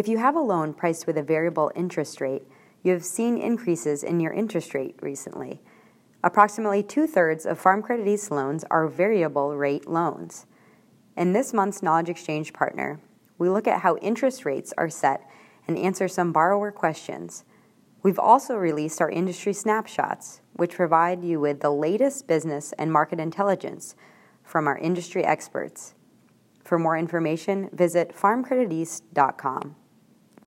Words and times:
If 0.00 0.08
you 0.08 0.16
have 0.16 0.34
a 0.34 0.40
loan 0.40 0.72
priced 0.72 1.06
with 1.06 1.18
a 1.18 1.22
variable 1.22 1.70
interest 1.74 2.22
rate, 2.22 2.44
you 2.82 2.92
have 2.92 3.04
seen 3.04 3.36
increases 3.36 4.02
in 4.02 4.18
your 4.18 4.32
interest 4.32 4.72
rate 4.72 4.96
recently. 5.02 5.60
Approximately 6.24 6.84
two 6.84 7.06
thirds 7.06 7.44
of 7.44 7.58
Farm 7.58 7.82
Credit 7.82 8.08
East 8.08 8.30
loans 8.30 8.64
are 8.70 8.88
variable 8.88 9.54
rate 9.58 9.86
loans. 9.86 10.46
In 11.18 11.34
this 11.34 11.52
month's 11.52 11.82
Knowledge 11.82 12.08
Exchange 12.08 12.54
Partner, 12.54 12.98
we 13.36 13.50
look 13.50 13.68
at 13.68 13.82
how 13.82 13.98
interest 13.98 14.46
rates 14.46 14.72
are 14.78 14.88
set 14.88 15.28
and 15.68 15.76
answer 15.76 16.08
some 16.08 16.32
borrower 16.32 16.72
questions. 16.72 17.44
We've 18.02 18.18
also 18.18 18.56
released 18.56 19.02
our 19.02 19.10
industry 19.10 19.52
snapshots, 19.52 20.40
which 20.54 20.76
provide 20.76 21.22
you 21.22 21.40
with 21.40 21.60
the 21.60 21.72
latest 21.72 22.26
business 22.26 22.72
and 22.78 22.90
market 22.90 23.20
intelligence 23.20 23.94
from 24.44 24.66
our 24.66 24.78
industry 24.78 25.26
experts. 25.26 25.94
For 26.64 26.78
more 26.78 26.96
information, 26.96 27.68
visit 27.74 28.16
farmcrediteast.com. 28.16 29.76